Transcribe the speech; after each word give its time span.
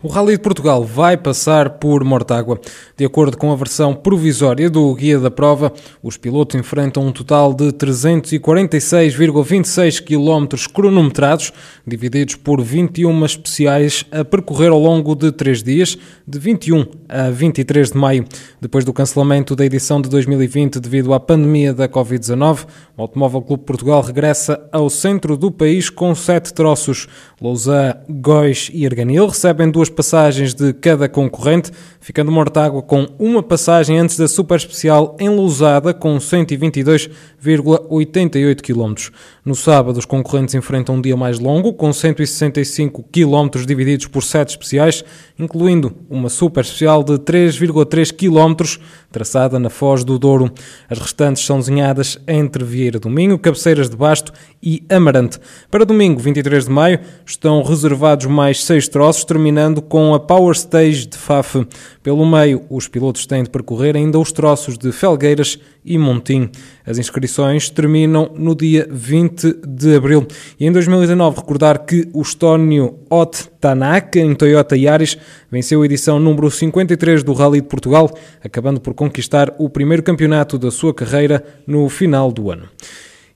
O 0.00 0.06
Rally 0.06 0.36
de 0.36 0.42
Portugal 0.42 0.84
vai 0.84 1.16
passar 1.16 1.70
por 1.70 2.04
Mortágua. 2.04 2.60
De 2.96 3.04
acordo 3.04 3.36
com 3.36 3.50
a 3.50 3.56
versão 3.56 3.92
provisória 3.92 4.70
do 4.70 4.94
guia 4.94 5.18
da 5.18 5.28
prova, 5.28 5.72
os 6.00 6.16
pilotos 6.16 6.54
enfrentam 6.54 7.04
um 7.04 7.10
total 7.10 7.52
de 7.52 7.72
346,26 7.72 10.00
km 10.00 10.46
cronometrados, 10.72 11.52
divididos 11.84 12.36
por 12.36 12.62
21 12.62 13.24
especiais 13.24 14.04
a 14.12 14.24
percorrer 14.24 14.70
ao 14.70 14.78
longo 14.78 15.16
de 15.16 15.32
três 15.32 15.64
dias, 15.64 15.98
de 16.24 16.38
21 16.38 16.86
a 17.08 17.30
23 17.30 17.90
de 17.90 17.98
maio. 17.98 18.24
Depois 18.60 18.84
do 18.84 18.92
cancelamento 18.92 19.56
da 19.56 19.66
edição 19.66 20.00
de 20.00 20.08
2020 20.08 20.78
devido 20.78 21.12
à 21.12 21.18
pandemia 21.18 21.74
da 21.74 21.88
Covid-19, 21.88 22.68
o 22.96 23.02
Automóvel 23.02 23.42
Clube 23.42 23.64
Portugal 23.64 24.00
regressa 24.02 24.60
ao 24.70 24.88
centro 24.88 25.36
do 25.36 25.50
país 25.50 25.90
com 25.90 26.14
sete 26.14 26.54
troços. 26.54 27.08
Lousã, 27.40 27.96
Góis 28.08 28.70
e 28.72 28.86
Arganil 28.86 29.26
recebem 29.26 29.68
duas 29.68 29.87
passagens 29.88 30.52
de 30.54 30.72
cada 30.72 31.08
concorrente, 31.08 31.70
ficando 32.00 32.32
Mortágua 32.32 32.82
com 32.82 33.06
uma 33.18 33.42
passagem 33.42 33.98
antes 33.98 34.16
da 34.16 34.28
super 34.28 34.56
especial 34.56 35.16
em 35.18 35.28
Lousada 35.28 35.92
com 35.92 36.16
122,88 36.18 38.62
km. 38.62 38.94
No 39.44 39.54
sábado, 39.54 39.98
os 39.98 40.04
concorrentes 40.04 40.54
enfrentam 40.54 40.96
um 40.96 41.00
dia 41.00 41.16
mais 41.16 41.38
longo, 41.38 41.72
com 41.72 41.90
165 41.92 43.04
km 43.10 43.48
divididos 43.66 44.06
por 44.06 44.22
sete 44.22 44.50
especiais, 44.50 45.02
incluindo 45.38 45.96
uma 46.10 46.28
super 46.28 46.60
especial 46.60 47.02
de 47.02 47.14
3,3 47.14 48.12
km, 48.12 48.78
traçada 49.10 49.58
na 49.58 49.70
Foz 49.70 50.04
do 50.04 50.18
Douro. 50.18 50.52
As 50.88 50.98
restantes 50.98 51.44
são 51.44 51.58
desenhadas 51.58 52.18
entre 52.28 52.62
Vieira 52.62 52.98
do 52.98 53.08
Minho, 53.08 53.38
Cabeceiras 53.38 53.88
de 53.88 53.96
Basto 53.96 54.32
e 54.62 54.84
Amarante. 54.90 55.38
Para 55.70 55.84
domingo, 55.84 56.20
23 56.20 56.66
de 56.66 56.70
maio, 56.70 57.00
estão 57.24 57.62
reservados 57.62 58.26
mais 58.26 58.64
seis 58.64 58.88
troços, 58.88 59.24
terminando 59.24 59.77
com 59.82 60.14
a 60.14 60.20
Power 60.20 60.54
Stage 60.54 61.06
de 61.06 61.16
Faf. 61.16 61.66
Pelo 62.02 62.24
meio, 62.26 62.62
os 62.70 62.88
pilotos 62.88 63.26
têm 63.26 63.42
de 63.42 63.50
percorrer 63.50 63.96
ainda 63.96 64.18
os 64.18 64.32
troços 64.32 64.78
de 64.78 64.92
Felgueiras 64.92 65.58
e 65.84 65.96
Montim. 65.96 66.50
As 66.86 66.98
inscrições 66.98 67.70
terminam 67.70 68.30
no 68.34 68.54
dia 68.54 68.86
20 68.90 69.60
de 69.66 69.96
abril. 69.96 70.26
E 70.58 70.66
em 70.66 70.72
2019, 70.72 71.36
recordar 71.36 71.84
que 71.84 72.08
o 72.12 72.22
Estónio 72.22 72.98
Ot 73.10 73.48
Tanaka, 73.60 74.18
em 74.18 74.34
Toyota 74.34 74.76
Yaris, 74.76 75.16
venceu 75.50 75.82
a 75.82 75.84
edição 75.84 76.18
número 76.18 76.50
53 76.50 77.22
do 77.22 77.32
Rally 77.32 77.60
de 77.60 77.68
Portugal, 77.68 78.10
acabando 78.44 78.80
por 78.80 78.94
conquistar 78.94 79.54
o 79.58 79.68
primeiro 79.68 80.02
campeonato 80.02 80.58
da 80.58 80.70
sua 80.70 80.94
carreira 80.94 81.44
no 81.66 81.88
final 81.88 82.30
do 82.30 82.50
ano. 82.50 82.68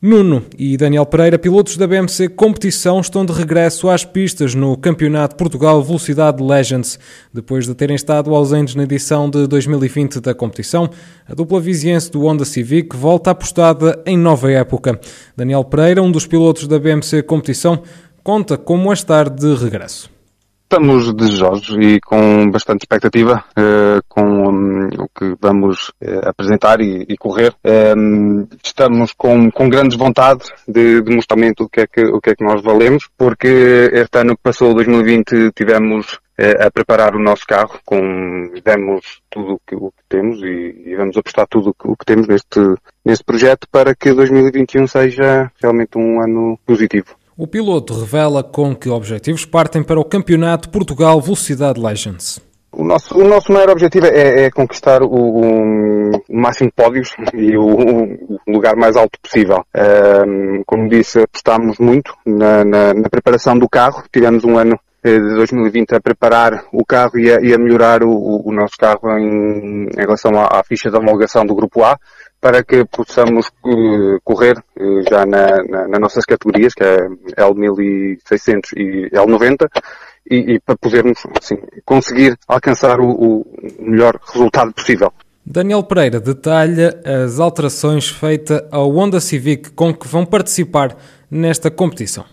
Nuno 0.00 0.42
e 0.58 0.76
Daniel 0.76 1.06
Pereira, 1.06 1.38
pilotos 1.38 1.76
da 1.76 1.86
BMC 1.86 2.28
Competição, 2.28 3.00
estão 3.00 3.24
de 3.24 3.32
regresso 3.32 3.88
às 3.88 4.04
pistas 4.04 4.54
no 4.54 4.76
Campeonato 4.76 5.34
Portugal 5.34 5.82
Velocidade 5.82 6.42
Legends. 6.42 6.98
Depois 7.32 7.66
de 7.66 7.74
terem 7.74 7.96
estado 7.96 8.34
ausentes 8.34 8.74
na 8.74 8.82
edição 8.82 9.30
de 9.30 9.46
2020 9.46 10.20
da 10.20 10.34
competição, 10.34 10.90
a 11.26 11.34
dupla 11.34 11.58
viziense 11.58 12.10
do 12.10 12.26
Honda 12.26 12.44
Civic 12.44 12.94
volta 12.94 13.30
apostada 13.30 14.02
em 14.04 14.18
nova 14.18 14.50
época. 14.50 15.00
Daniel 15.34 15.64
Pereira, 15.64 16.02
um 16.02 16.12
dos 16.12 16.26
pilotos 16.26 16.68
da 16.68 16.78
BMC 16.78 17.22
Competição, 17.22 17.82
conta 18.22 18.58
como 18.58 18.90
é 18.90 18.94
estar 18.94 19.30
de 19.30 19.54
regresso. 19.54 20.12
Estamos 20.64 21.12
desejosos 21.14 21.76
e 21.80 22.00
com 22.00 22.50
bastante 22.50 22.82
expectativa 22.82 23.44
uh, 23.50 24.02
com 24.08 24.33
um, 24.48 24.88
o 24.98 25.08
que 25.08 25.36
vamos 25.40 25.90
uh, 26.02 26.28
apresentar 26.28 26.80
e, 26.80 27.04
e 27.08 27.16
correr. 27.16 27.54
Um, 27.96 28.46
estamos 28.62 29.12
com, 29.12 29.50
com 29.50 29.68
grandes 29.68 29.96
vontade 29.96 30.44
de, 30.66 31.02
de 31.02 31.14
mostrar 31.14 31.34
o 31.58 31.68
que, 31.68 31.80
é 31.80 31.86
que, 31.86 32.04
o 32.04 32.20
que 32.20 32.30
é 32.30 32.34
que 32.36 32.44
nós 32.44 32.62
valemos, 32.62 33.08
porque 33.16 33.90
este 33.92 34.18
ano 34.18 34.36
que 34.36 34.42
passou, 34.42 34.74
2020, 34.74 35.52
tivemos 35.54 36.14
uh, 36.38 36.66
a 36.66 36.70
preparar 36.70 37.14
o 37.14 37.22
nosso 37.22 37.44
carro, 37.46 37.78
com, 37.84 38.52
demos 38.64 39.20
tudo 39.30 39.54
o 39.54 39.60
que, 39.66 39.74
o 39.74 39.90
que 39.90 40.02
temos 40.08 40.40
e, 40.42 40.82
e, 40.86 40.96
vamos 40.96 41.16
apostar 41.16 41.46
tudo 41.48 41.70
o 41.70 41.74
que, 41.74 41.88
o 41.88 41.96
que 41.96 42.04
temos 42.04 42.26
neste, 42.28 42.60
neste 43.04 43.24
projeto 43.24 43.66
para 43.70 43.94
que 43.94 44.12
2021 44.12 44.86
seja 44.86 45.50
realmente 45.60 45.98
um 45.98 46.22
ano 46.22 46.58
positivo. 46.64 47.16
O 47.36 47.48
piloto 47.48 47.98
revela 47.98 48.44
com 48.44 48.76
que 48.76 48.88
objetivos 48.88 49.44
partem 49.44 49.82
para 49.82 49.98
o 49.98 50.04
Campeonato 50.04 50.68
Portugal 50.68 51.20
Velocidade 51.20 51.80
Legends. 51.80 52.40
O 52.76 52.84
nosso, 52.84 53.16
o 53.16 53.24
nosso 53.24 53.52
maior 53.52 53.70
objetivo 53.70 54.06
é, 54.06 54.44
é 54.44 54.50
conquistar 54.50 55.02
o, 55.02 55.06
o, 55.06 56.12
máximo 56.28 56.70
de 56.70 56.74
pódios 56.74 57.14
e 57.32 57.56
o, 57.56 57.64
o, 57.64 58.52
lugar 58.52 58.74
mais 58.76 58.96
alto 58.96 59.18
possível. 59.20 59.64
Um, 60.26 60.62
como 60.66 60.88
disse, 60.88 61.20
apostámos 61.20 61.78
muito 61.78 62.14
na, 62.26 62.64
na, 62.64 62.94
na, 62.94 63.08
preparação 63.08 63.56
do 63.56 63.68
carro. 63.68 64.02
Tivemos 64.12 64.44
um 64.44 64.58
ano 64.58 64.78
eh, 65.04 65.18
de 65.18 65.34
2020 65.34 65.94
a 65.94 66.00
preparar 66.00 66.64
o 66.72 66.84
carro 66.84 67.18
e 67.18 67.30
a, 67.30 67.40
e 67.40 67.54
a 67.54 67.58
melhorar 67.58 68.02
o, 68.02 68.50
nosso 68.52 68.74
carro 68.78 69.10
em, 69.18 69.86
em 69.86 70.00
relação 70.00 70.32
à, 70.36 70.58
à, 70.58 70.64
ficha 70.64 70.90
de 70.90 70.96
homologação 70.96 71.46
do 71.46 71.54
Grupo 71.54 71.84
A 71.84 71.98
para 72.40 72.62
que 72.62 72.84
possamos 72.84 73.48
uh, 73.64 74.20
correr 74.22 74.58
uh, 74.78 75.02
já 75.08 75.24
na, 75.24 75.62
na, 75.68 75.88
nas 75.88 76.00
nossas 76.00 76.24
categorias, 76.26 76.74
que 76.74 76.84
é 76.84 76.96
L1600 77.38 78.72
e 78.76 79.10
L90, 79.10 79.66
e, 80.30 80.54
e 80.54 80.60
para 80.60 80.76
podermos 80.76 81.18
assim, 81.40 81.56
conseguir 81.84 82.36
alcançar 82.48 83.00
o, 83.00 83.10
o 83.10 83.46
melhor 83.78 84.18
resultado 84.32 84.72
possível. 84.72 85.12
Daniel 85.46 85.82
Pereira 85.82 86.18
detalha 86.20 86.98
as 87.04 87.38
alterações 87.38 88.08
feitas 88.08 88.62
ao 88.70 88.90
Honda 88.90 89.20
Civic 89.20 89.72
com 89.72 89.92
que 89.92 90.08
vão 90.08 90.24
participar 90.24 90.96
nesta 91.30 91.70
competição. 91.70 92.24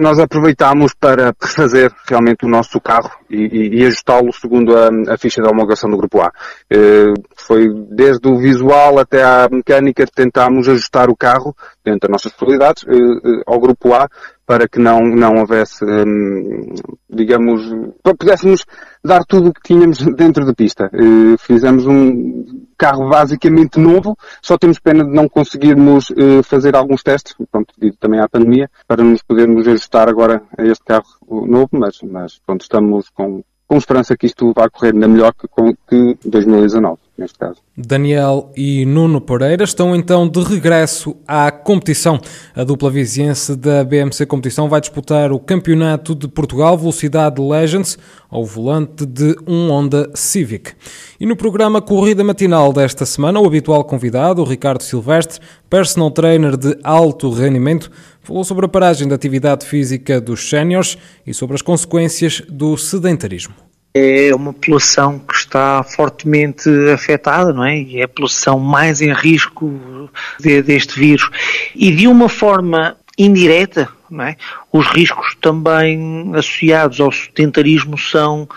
Nós 0.00 0.18
aproveitámos 0.18 0.94
para 0.94 1.34
refazer 1.42 1.92
realmente 2.08 2.46
o 2.46 2.48
nosso 2.48 2.80
carro 2.80 3.10
e, 3.28 3.36
e, 3.36 3.80
e 3.80 3.86
ajustá-lo 3.86 4.32
segundo 4.32 4.74
a, 4.74 4.88
a, 5.12 5.18
ficha 5.18 5.42
de 5.42 5.48
homologação 5.48 5.90
do 5.90 5.96
Grupo 5.98 6.22
A. 6.22 6.32
Eh, 6.70 7.12
foi 7.36 7.68
desde 7.90 8.26
o 8.26 8.38
visual 8.38 8.98
até 8.98 9.22
à 9.22 9.46
mecânica, 9.50 10.06
tentámos 10.06 10.70
ajustar 10.70 11.10
o 11.10 11.16
carro, 11.16 11.54
dentro 11.84 12.08
das 12.08 12.10
nossas 12.12 12.32
possibilidades, 12.32 12.82
eh, 12.88 12.94
eh, 12.94 13.42
ao 13.46 13.60
Grupo 13.60 13.92
A, 13.92 14.08
para 14.50 14.66
que 14.66 14.80
não, 14.80 15.00
não 15.02 15.36
houvesse, 15.36 15.84
hum, 15.84 16.74
digamos, 17.08 17.62
para 18.02 18.16
pudéssemos 18.16 18.66
dar 19.04 19.24
tudo 19.24 19.50
o 19.50 19.52
que 19.52 19.60
tínhamos 19.62 19.98
dentro 20.16 20.44
da 20.44 20.52
pista. 20.52 20.90
Eh, 20.92 21.36
fizemos 21.38 21.86
um 21.86 22.44
carro 22.76 23.08
basicamente 23.08 23.78
novo, 23.78 24.18
só 24.42 24.58
temos 24.58 24.80
pena 24.80 25.04
de 25.04 25.12
não 25.12 25.28
conseguirmos 25.28 26.10
eh, 26.10 26.42
fazer 26.42 26.74
alguns 26.74 27.04
testes, 27.04 27.32
pronto, 27.48 27.72
devido 27.78 27.96
também 27.98 28.18
à 28.18 28.28
pandemia, 28.28 28.68
para 28.88 29.04
nos 29.04 29.22
podermos 29.22 29.68
ajustar 29.68 30.08
agora 30.08 30.42
a 30.58 30.64
este 30.64 30.84
carro 30.84 31.04
novo, 31.46 31.68
mas, 31.70 32.00
mas 32.02 32.40
pronto, 32.44 32.62
estamos 32.62 33.08
com, 33.10 33.44
com 33.68 33.76
esperança 33.76 34.16
que 34.16 34.26
isto 34.26 34.52
vá 34.52 34.68
correr 34.68 34.92
na 34.92 35.06
melhor 35.06 35.32
que, 35.32 35.46
que 35.88 36.28
2019 36.28 36.98
neste 37.20 37.38
caso. 37.38 37.60
Daniel 37.76 38.50
e 38.56 38.84
Nuno 38.86 39.20
Pereira 39.20 39.62
estão 39.62 39.94
então 39.94 40.26
de 40.26 40.42
regresso 40.42 41.14
à 41.28 41.50
competição. 41.52 42.18
A 42.56 42.64
dupla 42.64 42.90
viziense 42.90 43.54
da 43.54 43.84
BMC 43.84 44.26
Competição 44.26 44.68
vai 44.68 44.80
disputar 44.80 45.30
o 45.30 45.38
Campeonato 45.38 46.14
de 46.14 46.26
Portugal 46.26 46.76
Velocidade 46.76 47.40
Legends 47.40 47.98
ao 48.28 48.44
volante 48.44 49.04
de 49.04 49.36
um 49.46 49.70
Honda 49.70 50.10
Civic. 50.14 50.72
E 51.20 51.26
no 51.26 51.36
programa 51.36 51.82
Corrida 51.82 52.24
Matinal 52.24 52.72
desta 52.72 53.04
semana, 53.04 53.38
o 53.38 53.46
habitual 53.46 53.84
convidado, 53.84 54.40
o 54.40 54.44
Ricardo 54.44 54.82
Silvestre, 54.82 55.40
personal 55.68 56.10
trainer 56.10 56.56
de 56.56 56.76
alto 56.82 57.30
rendimento, 57.30 57.90
falou 58.22 58.44
sobre 58.44 58.66
a 58.66 58.68
paragem 58.68 59.06
da 59.06 59.14
atividade 59.14 59.66
física 59.66 60.20
dos 60.20 60.48
séniores 60.48 60.96
e 61.26 61.34
sobre 61.34 61.54
as 61.54 61.62
consequências 61.62 62.42
do 62.48 62.76
sedentarismo 62.76 63.69
é 63.92 64.34
uma 64.34 64.52
população 64.52 65.18
que 65.18 65.34
está 65.34 65.82
fortemente 65.82 66.68
afetada, 66.92 67.52
não 67.52 67.64
é? 67.64 67.78
E 67.78 68.00
é 68.00 68.04
a 68.04 68.08
população 68.08 68.58
mais 68.58 69.00
em 69.00 69.12
risco 69.12 70.08
de, 70.38 70.62
deste 70.62 70.98
vírus. 70.98 71.28
E 71.74 71.90
de 71.90 72.06
uma 72.06 72.28
forma 72.28 72.96
indireta, 73.18 73.88
não 74.08 74.24
é? 74.24 74.36
Os 74.72 74.86
riscos 74.88 75.36
também 75.40 76.30
associados 76.34 77.00
ao 77.00 77.10
sedentarismo 77.10 77.98
são, 77.98 78.48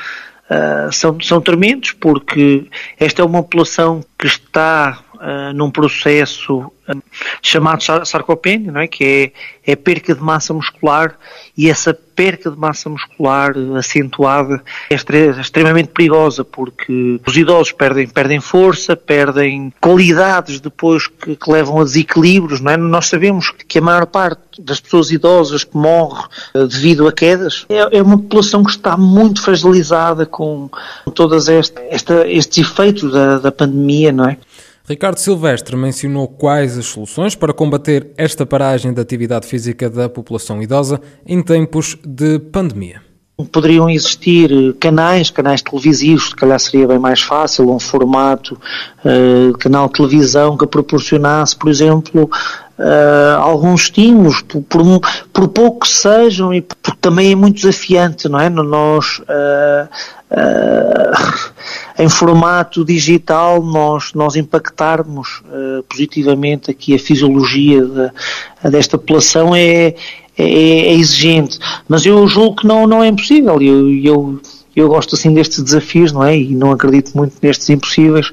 uh, 0.49 0.91
são, 0.91 1.19
são 1.19 1.41
tremendos, 1.41 1.91
porque 1.93 2.67
esta 2.99 3.21
é 3.21 3.25
uma 3.25 3.41
população 3.41 4.03
que 4.17 4.27
está 4.27 4.99
uh, 5.23 5.53
num 5.53 5.71
processo 5.71 6.59
uh, 6.59 7.03
chamado 7.41 7.81
sarcopenia, 8.05 8.71
não 8.71 8.81
é? 8.81 8.87
que 8.87 9.33
é, 9.65 9.71
é 9.71 9.75
perca 9.75 10.13
de 10.13 10.21
massa 10.21 10.53
muscular 10.53 11.17
e 11.57 11.69
essa 11.69 11.93
perca 11.93 12.51
de 12.51 12.57
massa 12.57 12.89
muscular 12.89 13.53
acentuada 13.77 14.61
é 14.89 14.95
extremamente 14.95 15.89
perigosa 15.89 16.43
porque 16.43 17.19
os 17.25 17.35
idosos 17.35 17.71
perdem, 17.71 18.07
perdem 18.07 18.39
força, 18.39 18.95
perdem 18.95 19.73
qualidades 19.81 20.59
depois 20.59 21.07
que, 21.07 21.35
que 21.35 21.51
levam 21.51 21.79
a 21.79 21.83
desequilíbrios, 21.83 22.61
não 22.61 22.71
é? 22.71 22.77
Nós 22.77 23.07
sabemos 23.07 23.51
que 23.67 23.79
a 23.79 23.81
maior 23.81 24.05
parte 24.05 24.61
das 24.61 24.79
pessoas 24.79 25.09
idosas 25.09 25.63
que 25.63 25.75
morre 25.75 26.23
devido 26.53 27.07
a 27.07 27.11
quedas 27.11 27.65
é, 27.67 27.97
é 27.97 28.01
uma 28.01 28.17
população 28.17 28.63
que 28.63 28.71
está 28.71 28.95
muito 28.95 29.41
fragilizada 29.41 30.25
com 30.25 30.69
todos 31.15 31.47
este, 31.47 31.81
estes 32.27 32.57
efeitos 32.59 33.11
da, 33.11 33.39
da 33.39 33.51
pandemia, 33.51 34.11
não 34.11 34.29
é? 34.29 34.37
Ricardo 34.85 35.17
Silvestre 35.17 35.77
mencionou 35.77 36.27
quais 36.27 36.77
as 36.77 36.87
soluções 36.87 37.35
para 37.35 37.53
combater 37.53 38.11
esta 38.17 38.45
paragem 38.45 38.93
da 38.93 39.01
atividade 39.01 39.47
física 39.47 39.89
da 39.89 40.09
população 40.09 40.61
idosa 40.61 40.99
em 41.25 41.41
tempos 41.41 41.97
de 42.05 42.37
pandemia. 42.37 43.01
Poderiam 43.49 43.89
existir 43.89 44.51
canais, 44.81 45.31
canais 45.31 45.61
televisivos, 45.61 46.29
se 46.29 46.35
calhar 46.35 46.59
seria 46.59 46.85
bem 46.85 46.99
mais 46.99 47.21
fácil, 47.21 47.73
um 47.73 47.79
formato, 47.79 48.59
uh, 49.05 49.57
canal 49.57 49.87
de 49.87 49.93
televisão 49.93 50.57
que 50.57 50.67
proporcionasse, 50.67 51.55
por 51.55 51.69
exemplo, 51.69 52.29
uh, 52.77 53.39
alguns 53.39 53.83
estímulos, 53.83 54.41
por, 54.41 54.61
por, 54.63 55.01
por, 55.31 55.47
pouco 55.47 55.79
que 55.79 55.87
sejam, 55.87 56.53
e 56.53 56.61
porque 56.61 56.97
também 56.99 57.31
é 57.31 57.35
muito 57.35 57.55
desafiante, 57.55 58.27
não 58.27 58.39
é? 58.39 58.49
Nós, 58.49 59.19
uh, 59.19 59.89
em 62.03 62.09
formato 62.09 62.83
digital, 62.83 63.63
nós, 63.63 64.13
nós 64.13 64.35
impactarmos 64.35 65.41
positivamente 65.89 66.69
aqui 66.69 66.93
a 66.93 66.99
fisiologia 66.99 67.81
de, 67.81 68.69
desta 68.69 68.97
população 68.97 69.55
é, 69.55 69.87
é, 69.87 69.95
é, 70.37 70.93
exigente, 70.93 71.59
mas 71.87 72.05
eu 72.05 72.27
julgo 72.27 72.57
que 72.57 72.67
não, 72.67 72.85
não 72.85 73.03
é 73.03 73.07
impossível, 73.07 73.61
eu, 73.61 73.89
eu 73.89 74.41
eu 74.75 74.87
gosto 74.87 75.15
assim 75.15 75.33
destes 75.33 75.63
desafios, 75.63 76.11
não 76.11 76.23
é? 76.23 76.35
E 76.35 76.55
não 76.55 76.71
acredito 76.71 77.15
muito 77.15 77.35
nestes 77.41 77.69
impossíveis. 77.69 78.29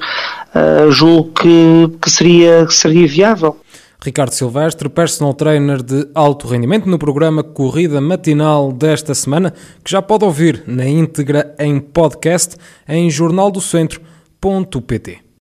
Uh, 0.54 0.90
julgo 0.90 1.32
que, 1.32 1.98
que, 2.00 2.10
seria, 2.10 2.64
que 2.66 2.74
seria 2.74 3.06
viável. 3.06 3.56
Ricardo 4.02 4.32
Silvestre, 4.32 4.88
personal 4.88 5.34
trainer 5.34 5.82
de 5.82 6.08
alto 6.14 6.48
rendimento, 6.48 6.88
no 6.88 6.98
programa 6.98 7.42
Corrida 7.42 8.00
Matinal 8.00 8.72
desta 8.72 9.14
semana, 9.14 9.52
que 9.84 9.90
já 9.90 10.00
pode 10.00 10.24
ouvir 10.24 10.64
na 10.66 10.86
íntegra 10.86 11.54
em 11.58 11.78
podcast 11.78 12.56
em 12.88 13.10
jornaldocentro.pt. 13.10 15.29